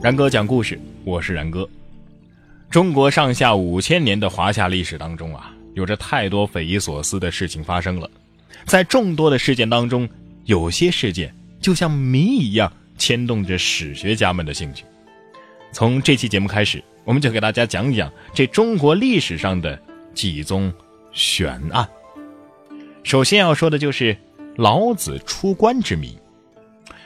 [0.00, 1.68] 然哥讲故事，我是然哥。
[2.70, 8.08] 中国上下五千年的华夏历史当中啊，有着太多匪夷所思的事情发生了。
[8.64, 10.08] 在众多的事件当中，
[10.44, 14.84] 有些事件就像谜一样牵动着史学家们的兴趣。
[15.72, 19.76] 从这期节目开始，我们就给大家讲讲这中国历史上的
[20.14, 20.72] 几宗
[21.12, 21.86] 悬案。
[23.02, 24.16] 首先要说的就是
[24.54, 26.16] 老子出关之谜。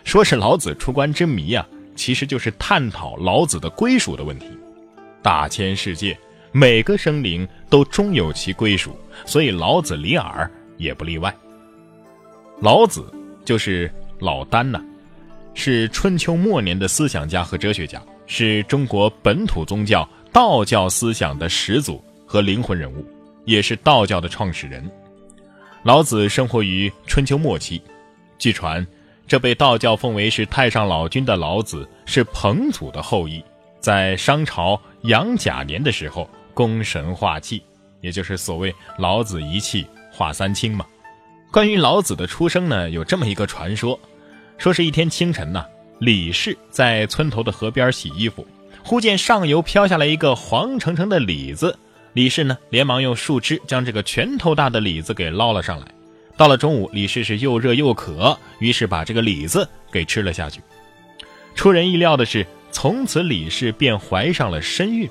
[0.04, 4.46] 说是老子出关之谜啊，其实就是探讨老子的归属的问题。
[5.23, 6.18] 大千世界，
[6.51, 11.34] 每个生灵都终有其归属，所以老子李耳也不例外。
[12.60, 13.05] 老子
[13.45, 14.80] 就是老聃呐，
[15.55, 23.06] 是春秋末年的思想家和哲学家，是中国本土宗教道教思想的始祖和灵魂人物，
[23.45, 24.90] 也是道教的创始人。
[25.82, 27.80] 老子生活于春秋末期，
[28.38, 28.84] 据传。
[29.32, 33.43] 这被道教奉为是太上老君的老子是彭祖的后裔，
[33.80, 37.62] 在商朝杨甲年的时候攻神化气，
[38.02, 40.84] 也就是所谓老子一气化三清嘛。
[41.51, 43.98] 关于老子的出生呢，有这么一个传说，
[44.59, 45.64] 说是一天清晨呐，
[45.98, 48.46] 李氏在村头的河边洗衣服，
[48.85, 51.79] 忽见上游飘下来一个黄澄澄的李子，
[52.12, 55.87] 李氏呢连忙用树枝将这个拳头大的李子给捞了上来。
[56.43, 60.60] 到了中午，李氏是又热又渴，于是把这个李子给吃了下去。
[61.54, 65.09] 出人意料的是，从此李氏便怀上了身孕。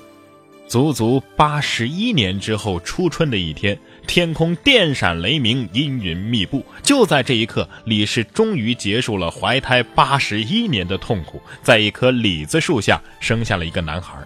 [0.68, 6.62] 足足八十一年之后，初春的一天，天空电闪雷鸣，阴云密布。
[6.82, 14.18] 就在这一刻，李氏终于结束了怀胎八十一年的痛苦，在一棵李子树下生下了一个男孩。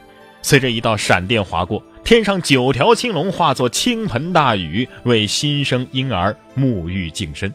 [0.42, 1.80] 随着一道闪电划过。
[2.06, 7.52] 天上九条青龙化作倾盆大雨，为新生婴儿沐浴净身。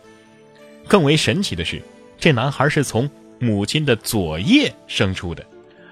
[0.89, 1.81] 更为神奇的是，
[2.19, 5.41] 这男孩是从母亲的左腋生出的，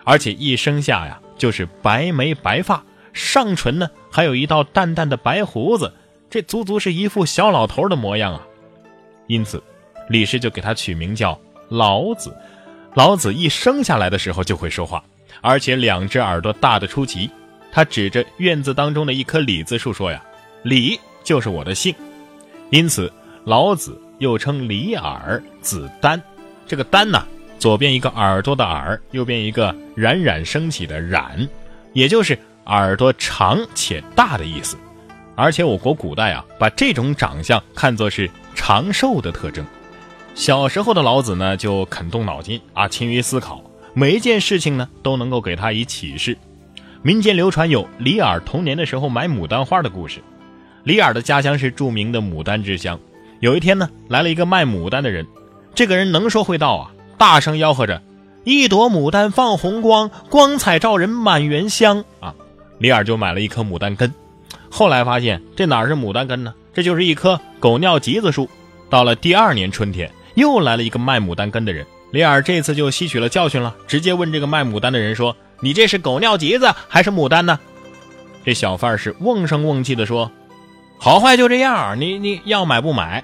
[0.03, 5.93] 而且一生下呀就是白眉白发，上唇呢还有一道淡淡的白胡子，
[6.29, 8.45] 这足足是一副小老头的模样啊。
[9.27, 9.63] 因此，
[10.09, 11.39] 李氏就给他取名叫
[11.69, 12.35] 老子。
[12.93, 15.01] 老子一生下来的时候就会说话，
[15.39, 17.29] 而且两只耳朵大得出奇。
[17.71, 20.23] 他指着院子当中的一棵李子树说：“呀，
[20.63, 21.93] 李就是我的姓，
[22.69, 23.11] 因此
[23.45, 26.21] 老子又称李耳，子丹。
[26.67, 27.25] 这个丹呢，
[27.57, 31.47] 左边一个耳朵的耳，右边一个冉冉升起的冉，
[31.93, 34.75] 也就是耳朵长且大的意思。
[35.35, 39.65] 而且我国古代啊，把这种长相看作是长寿的特征。
[40.35, 43.63] 小时候的老子呢，就肯动脑筋啊，勤于思考，
[43.93, 46.37] 每一件事情呢，都能够给他以启示。”
[47.01, 50.19] 民间流传有李耳童年的时候买牡丹花的故事。
[50.83, 52.99] 李耳的家乡是著名的牡丹之乡。
[53.39, 55.25] 有一天呢，来了一个卖牡丹的人，
[55.73, 58.01] 这个人能说会道啊，大声吆喝着
[58.43, 62.35] ：“一朵牡丹放红光，光彩照人满园香。”啊，
[62.79, 64.13] 李耳就买了一棵牡丹根。
[64.69, 66.53] 后来发现这哪是牡丹根呢？
[66.73, 68.49] 这就是一棵狗尿橘子树。
[68.89, 71.85] 到了第二年春天，又来了一个卖牡丹根的人。
[72.11, 75.33] 李耳这次就吸取了教训了，直接问这个卖牡丹的人说。
[75.61, 77.59] 你这是狗尿橘子还是牡丹呢？
[78.45, 80.31] 这小贩是瓮声瓮气的说
[80.97, 83.23] ：“好坏就这样，你你要买不买？”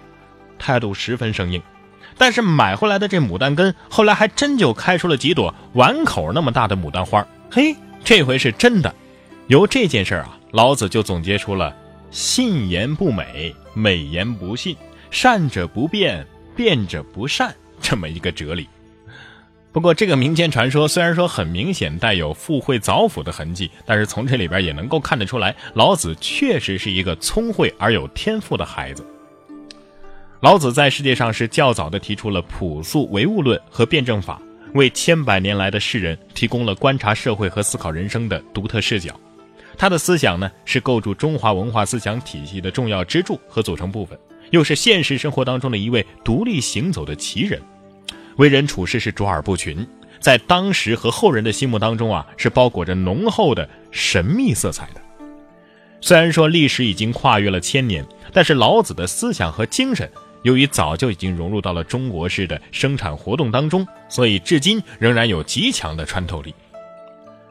[0.60, 1.62] 态度十分生硬。
[2.18, 7.26] 但是买回来的这牡丹根，后来还真就开出了几朵碗口那么大的牡丹花。
[7.52, 8.94] 嘿，这回是真的。
[9.48, 11.76] 由这件事啊，老子就总结出了
[12.12, 14.76] “信言不美，美言不信；
[15.12, 16.26] 善者不变，
[16.56, 18.68] 变者不善”这么一个哲理。
[19.76, 29.06] 不过，这个民间传说虽然说很明显带有附会凿斧的痕迹，但是从这里边也能够看得出来，老子确实是一个聪慧而有天赋的孩子。
[30.40, 34.42] 老子在世界上是较早的提出了朴素唯物论和辩证法，
[34.76, 39.14] 为千百年来的世人提供了观察社会和思考人生的独特视角。
[39.78, 44.18] 他的思想呢，是构筑中华文化思想体系的重要支柱和组成部分，
[44.52, 47.62] 又是现实生活当中的一位独立行走的奇人。
[48.38, 49.86] 为人处事是卓尔不群，
[50.20, 55.02] 在当时和后人的心目当中啊，是包裹着浓厚的神秘色彩的。
[56.02, 60.10] 虽然说历史已经跨越了千年，但是老子的思想和精神，
[60.44, 66.54] 由于早就已经融入到了中国式的生产活动当中，所以至今仍然有极强的穿透力。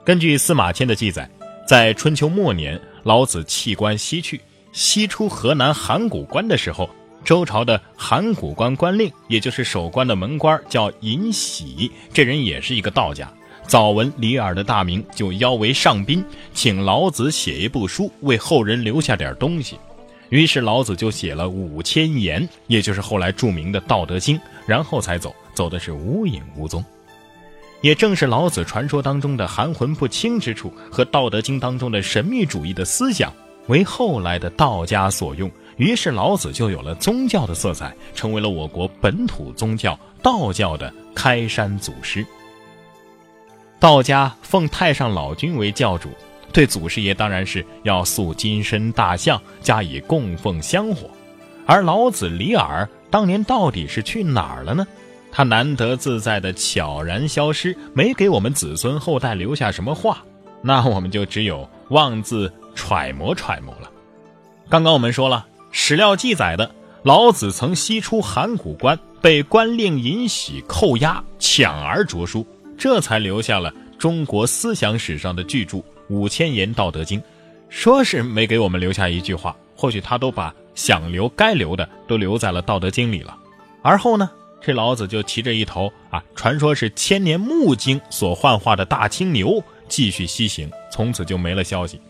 [0.04, 1.28] 根据司马迁的记载，
[1.66, 4.40] 在春秋末年，老子弃官西去，
[4.72, 6.88] 西出河南函谷关的时候。
[7.24, 11.90] 周朝的函谷关关令，也就是守关的门官，叫尹喜。
[12.12, 13.32] 这人也是一个道家。
[13.66, 16.22] 早闻李耳的大名，就邀为上宾，
[16.52, 19.78] 请老子写一部书，为后人留下点东西。
[20.28, 24.36] 于是老子就写了五千言，也就是后来著名的《道德经》，
[24.66, 26.84] 然后才走，走的是无影无踪。
[27.80, 33.32] 也正是老子传说当中的含混不清之处和《道德经》当中的神秘主义的思想，
[33.68, 35.50] 为后来的道家所用。
[35.76, 42.24] 于是老子就有了宗教的色彩，成为了我国本土宗教道教的开山祖师。
[43.80, 46.08] 道家奉太上老君为教主，
[46.52, 51.10] 对祖师爷当然是要塑金身大象，加以供奉香火。
[51.66, 54.86] 而老子李耳当年到底是去哪儿了呢？
[55.32, 60.22] 他难得自在的悄然消失，没给我们子孙后代留下什么话，
[60.62, 63.90] 那我们就只有妄自揣摩揣摩了。
[64.68, 65.44] 刚刚我们说了，
[65.76, 66.72] 史料记载的
[67.02, 72.46] 老子曾西出函谷关，被官令尹喜扣押，抢而着书，
[72.78, 75.78] 这才留下了中国思想史上的巨著
[76.08, 77.20] 《五千言道德经》。
[77.68, 83.36] 说是没给我们留下一句话，或许他都把想留该留的都留在了《道德经》里了。
[83.82, 84.30] 而后呢？
[84.62, 92.00] 这老子就骑着一头啊，传说是千年木精所幻化的大青牛，继续西行，从此就没了消息。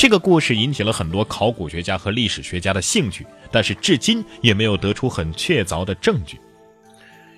[0.00, 6.40] 这个故事引起了很多考古学家和历史学家的兴趣，但是至今也没有得出很确凿的证据。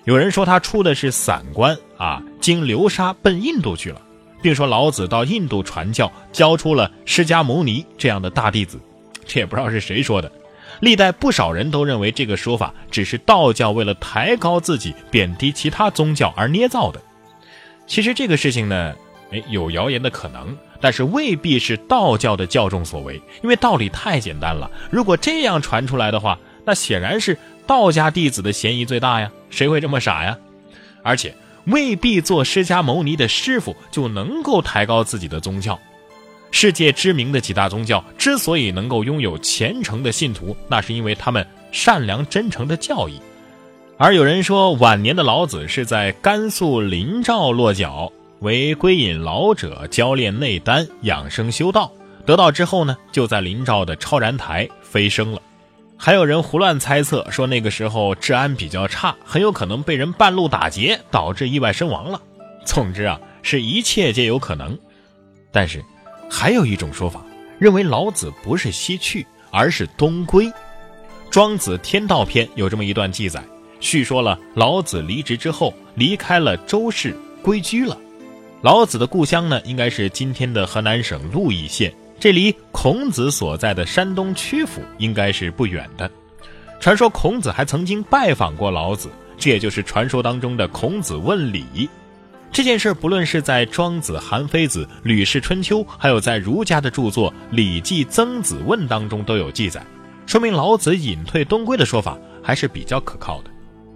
[0.05, 4.01] 有人说他出的是散关啊，经流沙奔印度去了，
[4.41, 8.79] 并说老子到印度传教，教出了释迦牟尼这样的大弟子，
[9.27, 10.31] 这也不知道是谁说的。
[10.79, 17.01] 历代不少人都认为这个说法只是道教为了抬高自己、贬低其他宗教而捏造的。
[17.87, 18.95] 其实这个事情呢，
[19.31, 24.69] 哎，有谣言的可能，但是未必是道教的教众所为，因为道理太简单了。
[24.91, 29.31] 如果这样传出来的话，那显然是道家弟子的嫌疑最大呀。
[29.49, 30.37] 谁会这么傻呀？
[31.01, 31.33] 而且
[31.67, 35.79] 未必做释迦牟尼的师傅就能够抬高自己的宗教。
[36.51, 43.21] 世界知名的几大宗教之所以能够拥有虔诚的信徒，那是因为他们善良真诚的教义。
[43.97, 48.11] 而有人说，晚年的老子是在甘肃临兆落脚，
[48.43, 51.91] 为归隐老者教练内丹、养生修道。
[52.25, 55.41] 得道之后呢，就在临兆的超然台飞升了。
[55.97, 62.21] 还有人胡乱猜测说，那个时候治安比较差，很有可能被人半路打劫，导致意外身亡了。
[62.65, 64.77] 总之啊，是一切皆有可能。
[65.51, 65.83] 但是。
[66.29, 67.23] 还有一种说法，
[67.59, 70.47] 认为老子不是西去，而是东归。
[71.29, 73.43] 《庄子·天道篇》有这么一段记载，
[73.79, 77.95] 叙说了老子离职之后，离开了周氏，归居了。
[78.63, 86.09] 老子的故乡呢，应该是今天的河南省鹿邑县，这离孔子所在的山东曲阜应该是不远的。
[86.79, 91.89] 传说孔子还曾经拜访过老子，这也就是传说当中的孔子问礼。
[92.53, 99.85] 这件事不论是在《庄子》《韩非子》《吕氏春秋》，还有在儒家的著作《礼记·曾子问》当中都有记载，
[100.25, 103.51] 说明老子隐退东归的说法还是比较可靠的。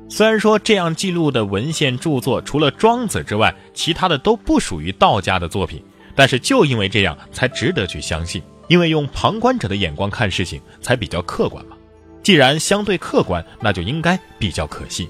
[0.10, 5.84] 虽然说这样记录的文献著作除了《庄子》之外，其他的都不属于道家的作品，
[6.16, 11.76] 但是就因为这样才值得去相信，因为用旁观者的眼光看事情才比较客观嘛。
[12.24, 15.08] 既然相对客观，那就应该比较可信。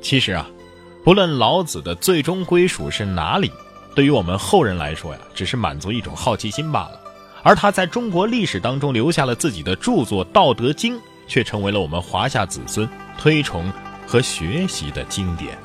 [0.00, 0.48] 其实啊。
[1.04, 3.50] 不论老子的最终归属是哪里，
[3.92, 7.00] 对于我们后人来说呀，只是满足一种好奇心罢了。
[7.42, 10.96] 而他在中国历史当中留下了自己的著作《道德经》，
[11.26, 12.88] 却成为了我们华夏子孙
[13.18, 13.68] 推崇
[14.12, 15.58] 和学习的经典。